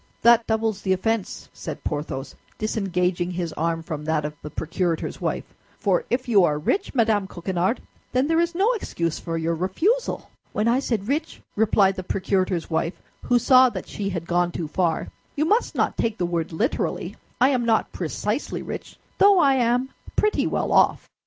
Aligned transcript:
"That 0.23 0.47
doubles 0.47 0.81
the 0.81 0.93
offense," 0.93 1.47
said 1.53 1.83
Porthos, 1.83 2.33
disengaging 2.57 3.29
his 3.29 3.53
arm 3.53 3.83
from 3.83 4.03
that 4.05 4.25
of 4.25 4.33
the 4.41 4.49
procurator's 4.49 5.21
wife; 5.21 5.43
"for 5.79 6.05
if 6.09 6.27
you 6.27 6.43
are 6.43 6.57
rich, 6.57 6.95
Madame 6.95 7.27
Coquenard, 7.27 7.83
then 8.11 8.25
there 8.27 8.39
is 8.39 8.55
no 8.55 8.71
excuse 8.71 9.19
for 9.19 9.37
your 9.37 9.53
refusal." 9.53 10.31
"When 10.53 10.67
I 10.67 10.79
said 10.79 11.07
rich," 11.07 11.43
replied 11.55 11.97
the 11.97 12.01
procurator's 12.03 12.67
wife, 12.67 12.99
who 13.25 13.37
saw 13.37 13.69
that 13.69 13.87
she 13.87 14.09
had 14.09 14.25
gone 14.25 14.51
too 14.51 14.67
far, 14.67 15.09
"you 15.35 15.45
must 15.45 15.75
not 15.75 15.97
take 15.97 16.17
the 16.17 16.25
word 16.25 16.51
literally. 16.51 17.15
I 17.39 17.49
am 17.49 17.63
not 17.63 17.91
precisely 17.91 18.63
rich, 18.63 18.97
though 19.19 19.37
I 19.37 19.53
am 19.53 19.89
pretty 20.15 20.47
well 20.47 20.71
off." 20.71 21.11